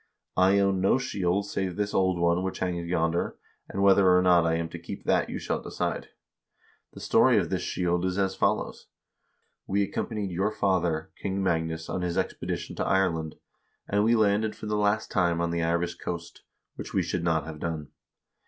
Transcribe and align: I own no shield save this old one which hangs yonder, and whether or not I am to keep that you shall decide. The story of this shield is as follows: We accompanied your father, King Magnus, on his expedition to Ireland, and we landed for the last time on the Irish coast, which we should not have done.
I 0.35 0.57
own 0.57 0.81
no 0.81 0.97
shield 0.97 1.45
save 1.45 1.75
this 1.75 1.93
old 1.93 2.17
one 2.17 2.41
which 2.41 2.57
hangs 2.57 2.87
yonder, 2.87 3.35
and 3.69 3.83
whether 3.83 4.17
or 4.17 4.23
not 4.23 4.47
I 4.47 4.55
am 4.55 4.67
to 4.69 4.79
keep 4.79 5.03
that 5.03 5.29
you 5.29 5.37
shall 5.37 5.61
decide. 5.61 6.07
The 6.93 6.99
story 6.99 7.37
of 7.37 7.51
this 7.51 7.61
shield 7.61 8.03
is 8.03 8.17
as 8.17 8.33
follows: 8.33 8.87
We 9.67 9.83
accompanied 9.83 10.31
your 10.31 10.49
father, 10.49 11.11
King 11.21 11.43
Magnus, 11.43 11.87
on 11.87 12.01
his 12.01 12.17
expedition 12.17 12.75
to 12.77 12.83
Ireland, 12.83 13.35
and 13.87 14.03
we 14.03 14.15
landed 14.15 14.55
for 14.55 14.65
the 14.65 14.75
last 14.75 15.11
time 15.11 15.39
on 15.39 15.51
the 15.51 15.61
Irish 15.61 15.93
coast, 15.93 16.41
which 16.77 16.95
we 16.95 17.03
should 17.03 17.23
not 17.23 17.45
have 17.45 17.59
done. 17.59 17.89